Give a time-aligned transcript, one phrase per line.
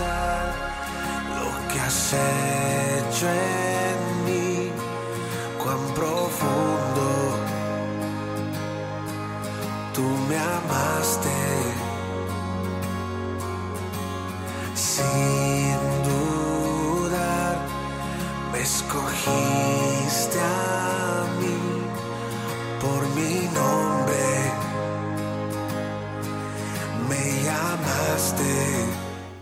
[0.00, 4.70] lo que has hecho en mí,
[5.62, 7.36] cuán profundo
[9.92, 11.28] tú me amaste.
[14.74, 17.56] Sin dudar,
[18.52, 19.57] me escogiste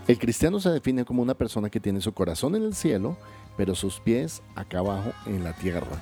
[0.07, 3.17] El cristiano se define como una persona que tiene su corazón en el cielo,
[3.57, 6.01] pero sus pies acá abajo en la tierra.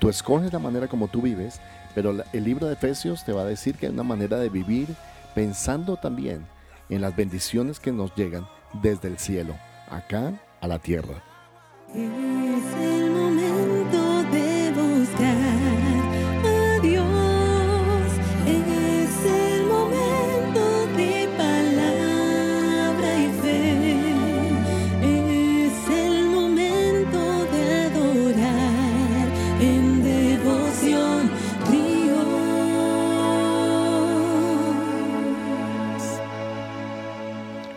[0.00, 1.60] Tú escoges la manera como tú vives,
[1.94, 4.88] pero el libro de Efesios te va a decir que hay una manera de vivir
[5.36, 6.44] pensando también
[6.88, 8.48] en las bendiciones que nos llegan
[8.82, 9.54] desde el cielo,
[9.88, 11.22] acá a la tierra.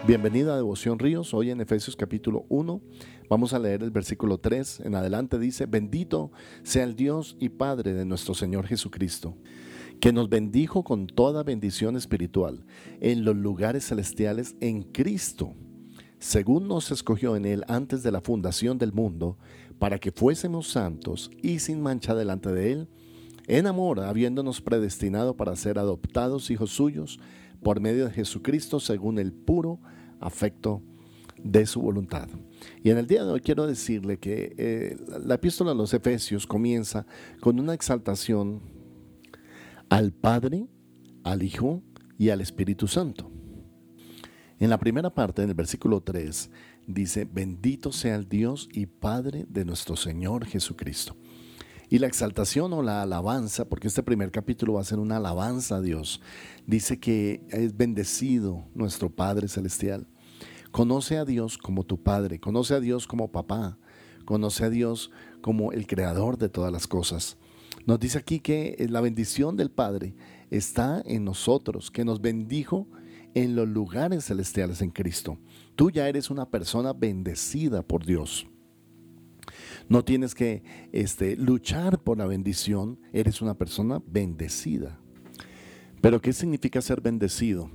[0.08, 2.82] Bienvenido a Devoción Ríos, hoy en Efesios capítulo 1.
[3.30, 4.84] Vamos a leer el versículo 3.
[4.86, 6.32] En adelante dice, bendito
[6.64, 9.36] sea el Dios y Padre de nuestro Señor Jesucristo,
[10.00, 12.64] que nos bendijo con toda bendición espiritual
[13.02, 15.56] en los lugares celestiales en Cristo,
[16.20, 19.38] según nos escogió en Él antes de la fundación del mundo,
[19.78, 22.88] para que fuésemos santos y sin mancha delante de Él,
[23.48, 27.20] en amor, habiéndonos predestinado para ser adoptados hijos suyos
[27.68, 29.82] por medio de Jesucristo según el puro
[30.22, 30.82] afecto
[31.38, 32.30] de su voluntad.
[32.82, 36.48] Y en el día de hoy quiero decirle que eh, la epístola a los Efesios
[36.48, 37.06] comienza
[37.42, 38.62] con una exaltación
[39.90, 40.66] al Padre,
[41.26, 41.84] al Hijo
[42.18, 43.30] y al Espíritu Santo.
[44.60, 46.50] En la primera parte, en el versículo 3,
[46.88, 51.18] dice, bendito sea el Dios y Padre de nuestro Señor Jesucristo.
[51.90, 55.78] Y la exaltación o la alabanza, porque este primer capítulo va a ser una alabanza
[55.78, 56.22] a Dios,
[56.66, 60.06] dice que es bendecido nuestro Padre Celestial.
[60.72, 63.78] Conoce a Dios como tu Padre, conoce a Dios como papá,
[64.26, 67.38] conoce a Dios como el creador de todas las cosas.
[67.86, 70.14] Nos dice aquí que la bendición del Padre
[70.52, 72.86] está en nosotros, que nos bendijo
[73.34, 75.38] en los lugares celestiales en Cristo.
[75.78, 78.46] Tú ya eres una persona bendecida por Dios.
[79.90, 85.00] No tienes que este, luchar por la bendición, eres una persona bendecida.
[86.02, 87.70] Pero ¿qué significa ser bendecido?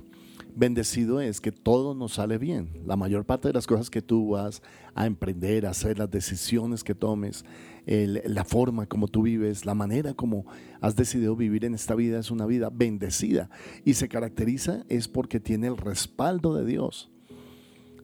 [0.55, 2.69] Bendecido es que todo nos sale bien.
[2.85, 4.61] La mayor parte de las cosas que tú vas
[4.93, 7.43] a emprender, a hacer, las decisiones que tomes,
[7.85, 10.45] la forma como tú vives, la manera como
[10.79, 13.49] has decidido vivir en esta vida es una vida bendecida.
[13.83, 17.09] Y se caracteriza es porque tiene el respaldo de Dios.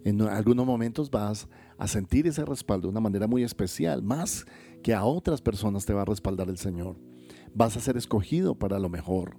[0.03, 1.47] En algunos momentos vas
[1.79, 4.45] a sentir ese respaldo de una manera muy especial, más
[4.84, 6.97] que a otras personas te va a respaldar el Señor.
[7.53, 9.38] Vas a ser escogido para lo mejor.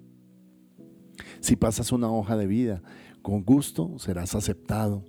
[1.41, 2.83] Si pasas una hoja de vida
[3.23, 5.05] con gusto, serás aceptado,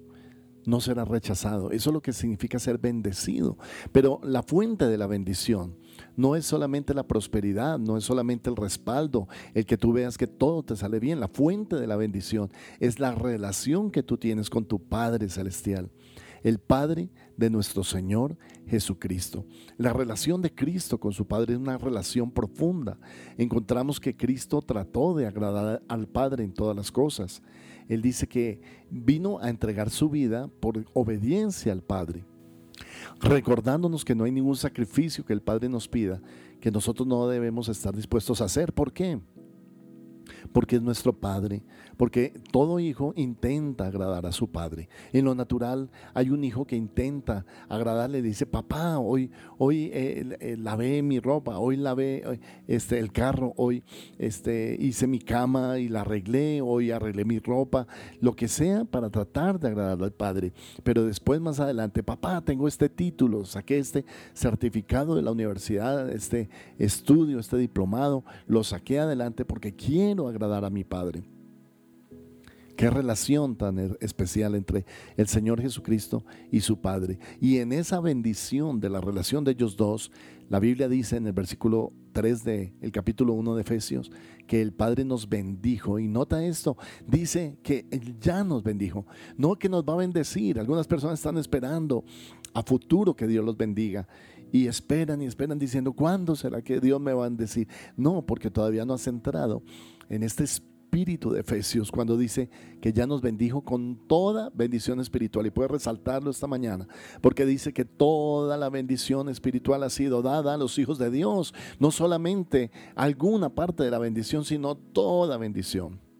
[0.65, 1.71] no serás rechazado.
[1.71, 3.57] Eso es lo que significa ser bendecido.
[3.93, 5.77] Pero la fuente de la bendición
[6.17, 10.27] no es solamente la prosperidad, no es solamente el respaldo, el que tú veas que
[10.27, 11.21] todo te sale bien.
[11.21, 15.89] La fuente de la bendición es la relación que tú tienes con tu Padre Celestial
[16.43, 18.37] el Padre de nuestro Señor
[18.67, 19.45] Jesucristo.
[19.77, 22.97] La relación de Cristo con su Padre es una relación profunda.
[23.37, 27.41] Encontramos que Cristo trató de agradar al Padre en todas las cosas.
[27.87, 32.25] Él dice que vino a entregar su vida por obediencia al Padre
[33.19, 36.21] recordándonos que no hay ningún sacrificio que el Padre nos pida
[36.59, 38.71] que nosotros no debemos estar dispuestos a hacer.
[38.71, 39.19] ¿Por qué?
[40.51, 41.63] Porque es nuestro Padre,
[41.97, 44.89] porque todo hijo intenta agradar a su Padre.
[45.13, 50.57] En lo natural hay un hijo que intenta agradarle, dice, papá, hoy, hoy eh, eh,
[50.57, 53.83] lavé mi ropa, hoy lavé este, el carro, hoy
[54.17, 57.87] este, hice mi cama y la arreglé, hoy arreglé mi ropa,
[58.19, 60.53] lo que sea para tratar de agradar al Padre.
[60.83, 66.49] Pero después más adelante, papá, tengo este título, saqué este certificado de la universidad, este
[66.77, 71.23] estudio, este diplomado, lo saqué adelante porque quiero agradar a mi Padre.
[72.77, 74.85] Qué relación tan er- especial entre
[75.15, 77.19] el Señor Jesucristo y su Padre.
[77.39, 80.11] Y en esa bendición de la relación de ellos dos,
[80.49, 84.11] la Biblia dice en el versículo 3 del capítulo 1 de Efesios
[84.47, 85.99] que el Padre nos bendijo.
[85.99, 86.75] Y nota esto,
[87.07, 89.05] dice que Él ya nos bendijo,
[89.37, 90.59] no que nos va a bendecir.
[90.59, 92.03] Algunas personas están esperando
[92.53, 94.07] a futuro que Dios los bendiga
[94.51, 97.67] y esperan y esperan diciendo, ¿cuándo será que Dios me va a bendecir?
[97.95, 99.61] No, porque todavía no has entrado
[100.11, 102.49] en este espíritu de Efesios cuando dice
[102.81, 105.47] que ya nos bendijo con toda bendición espiritual.
[105.47, 106.85] Y puede resaltarlo esta mañana,
[107.21, 111.53] porque dice que toda la bendición espiritual ha sido dada a los hijos de Dios.
[111.79, 116.10] No solamente alguna parte de la bendición, sino toda bendición.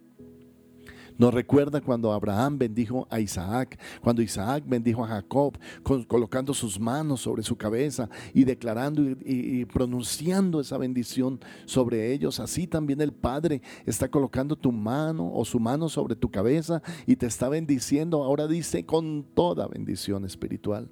[1.21, 5.55] Nos recuerda cuando Abraham bendijo a Isaac, cuando Isaac bendijo a Jacob,
[6.07, 12.39] colocando sus manos sobre su cabeza y declarando y, pronunciando esa bendición sobre ellos.
[12.39, 17.15] Así también el Padre está colocando tu mano o su mano sobre tu cabeza y
[17.15, 18.23] te está bendiciendo.
[18.23, 20.89] Ahora dice con toda bendición espiritual.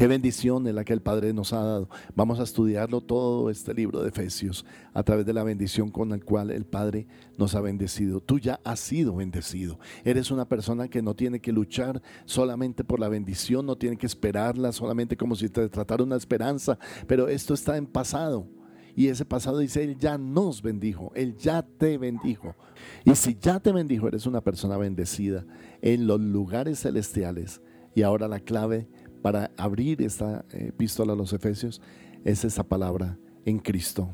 [0.00, 1.90] Qué bendición es la que el Padre nos ha dado.
[2.14, 4.64] Vamos a estudiarlo todo este libro de Efesios
[4.94, 7.06] a través de la bendición con la cual el Padre
[7.36, 8.22] nos ha bendecido.
[8.22, 9.78] Tú ya has sido bendecido.
[10.02, 14.06] Eres una persona que no tiene que luchar solamente por la bendición, no tiene que
[14.06, 18.48] esperarla solamente como si te tratara una esperanza, pero esto está en pasado.
[18.96, 22.56] Y ese pasado dice, Él ya nos bendijo, Él ya te bendijo.
[23.04, 25.44] Y si ya te bendijo, eres una persona bendecida
[25.82, 27.60] en los lugares celestiales.
[27.94, 28.88] Y ahora la clave
[29.22, 31.80] para abrir esta eh, epístola a los Efesios
[32.24, 34.10] es esa palabra en Cristo.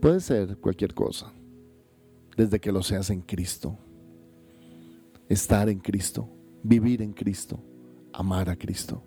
[0.00, 1.32] Puede ser cualquier cosa,
[2.36, 3.76] desde que lo seas en Cristo.
[5.28, 6.28] Estar en Cristo,
[6.62, 7.62] vivir en Cristo,
[8.12, 9.02] amar a Cristo.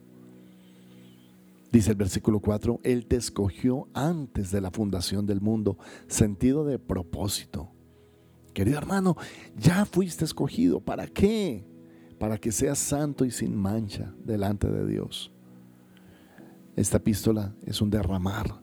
[1.71, 5.77] Dice el versículo 4, Él te escogió antes de la fundación del mundo,
[6.07, 7.71] sentido de propósito.
[8.53, 9.15] Querido hermano,
[9.57, 10.81] ya fuiste escogido.
[10.81, 11.70] ¿Para qué?
[12.21, 15.31] Para que seas santo y sin mancha delante de Dios.
[16.75, 18.61] Esta epístola es un derramar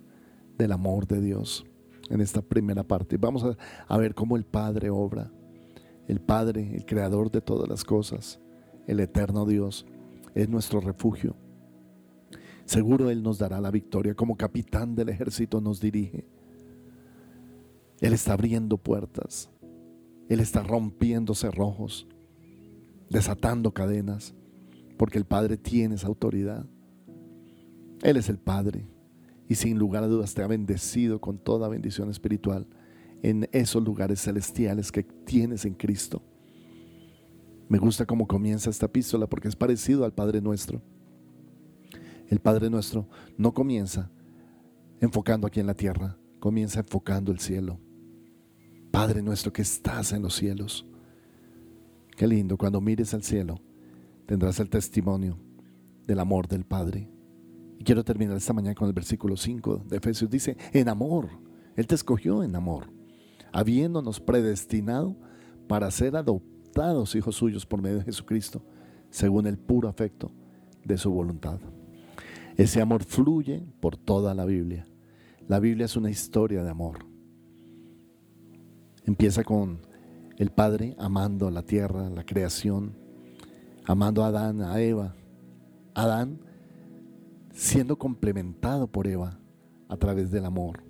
[0.57, 1.67] del amor de Dios
[2.09, 3.17] en esta primera parte.
[3.17, 3.57] Vamos a,
[3.89, 5.33] a, ver cómo el Padre obra.
[6.07, 8.39] El Padre, el creador de todas las cosas,
[8.87, 9.87] el eterno Dios,
[10.37, 11.35] es nuestro refugio.
[12.65, 14.15] Seguro Él nos dará la victoria.
[14.15, 16.29] Como capitán del ejército nos dirige.
[18.01, 19.51] Él está abriendo puertas.
[20.29, 22.07] Él está rompiendo cerrojos
[23.11, 24.35] desatando cadenas,
[24.97, 26.67] porque el Padre tiene esa autoridad.
[28.03, 28.87] Él es el Padre
[29.49, 32.67] y sin lugar a dudas te ha bendecido con toda bendición espiritual
[33.23, 36.23] en esos lugares celestiales que tienes en Cristo.
[37.69, 40.81] Me gusta cómo comienza esta epístola porque es parecido al Padre nuestro.
[42.29, 44.11] El Padre nuestro no comienza
[45.01, 47.79] enfocando aquí en la tierra, comienza enfocando el cielo.
[48.91, 50.87] Padre nuestro que estás en los cielos.
[52.19, 53.61] Qué lindo, cuando mires al cielo
[54.27, 55.39] tendrás el testimonio
[56.05, 57.09] del amor del Padre.
[57.79, 60.29] Y quiero terminar esta mañana con el versículo 5 de Efesios.
[60.29, 61.29] Dice, en amor,
[61.77, 62.89] Él te escogió en amor,
[63.53, 65.15] habiéndonos predestinado
[65.69, 68.65] para ser adoptados hijos suyos por medio de Jesucristo,
[69.11, 70.33] según el puro afecto
[70.85, 71.61] de su voluntad.
[72.57, 74.89] Ese amor fluye por toda la Biblia.
[75.47, 77.07] La Biblia es una historia de amor.
[79.05, 79.87] Empieza con
[80.39, 82.97] el Padre amando la tierra, la creación,
[83.85, 85.15] amando a Adán, a Eva.
[85.95, 86.39] Adán
[87.53, 89.41] siendo complementado por Eva
[89.89, 90.85] a través del amor.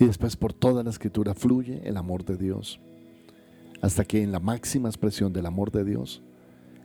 [0.00, 2.80] Y después por toda la escritura fluye el amor de Dios.
[3.80, 6.22] Hasta que en la máxima expresión del amor de Dios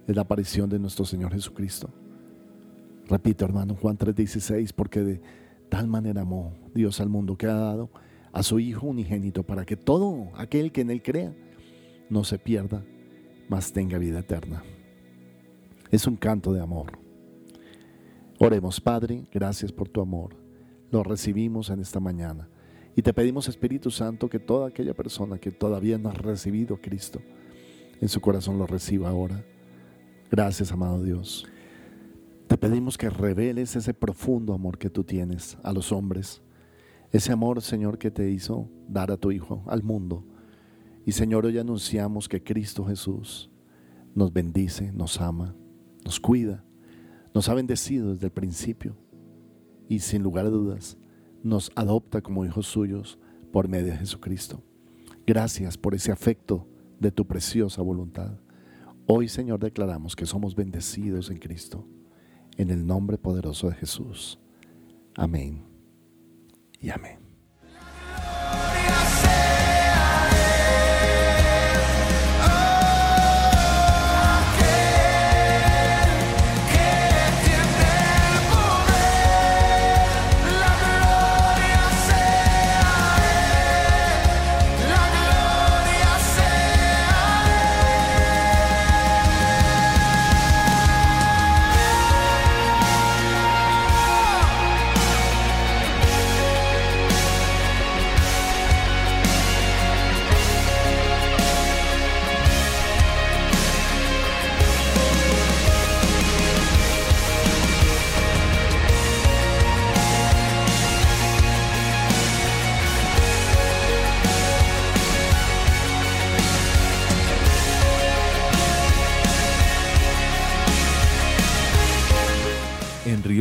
[0.07, 1.89] es la aparición de nuestro Señor Jesucristo.
[3.07, 5.21] Repito, hermano, Juan 3:16, porque de
[5.67, 7.89] tal manera amó Dios al mundo que ha dado
[8.33, 11.33] a su Hijo unigénito para que todo aquel que en Él crea
[12.09, 12.83] no se pierda,
[13.49, 14.63] mas tenga vida eterna.
[15.91, 16.99] Es un canto de amor.
[18.39, 20.35] Oremos, Padre, gracias por tu amor.
[20.89, 22.49] Lo recibimos en esta mañana.
[22.95, 26.81] Y te pedimos, Espíritu Santo, que toda aquella persona que todavía no ha recibido a
[26.81, 27.21] Cristo,
[28.01, 29.45] en su corazón lo reciba ahora.
[30.29, 31.45] Gracias, amado Dios.
[32.47, 36.41] Te pedimos que reveles ese profundo amor que tú tienes a los hombres
[37.11, 40.25] ese amor, Señor, que te hizo dar a tu Hijo al mundo.
[41.05, 43.49] Y Señor, hoy anunciamos que Cristo Jesús
[44.15, 45.55] nos bendice, nos ama,
[46.05, 46.63] nos cuida,
[47.33, 48.95] nos ha bendecido desde el principio
[49.89, 50.97] y sin lugar a dudas
[51.43, 53.17] nos adopta como hijos suyos
[53.51, 54.63] por medio de Jesucristo.
[55.25, 56.67] Gracias por ese afecto
[56.99, 58.39] de tu preciosa voluntad.
[59.07, 61.85] Hoy, Señor, declaramos que somos bendecidos en Cristo,
[62.57, 64.39] en el nombre poderoso de Jesús.
[65.15, 65.70] Amén
[66.81, 67.20] y amén.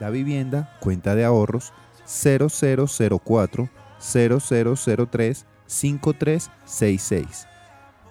[0.00, 1.72] La vivienda, cuenta de ahorros
[2.06, 7.46] 0004 0003 5366.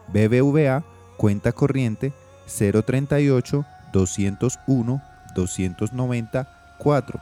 [0.07, 0.83] BBVA,
[1.17, 2.13] cuenta corriente
[2.47, 5.01] 038 201
[5.35, 7.19] 294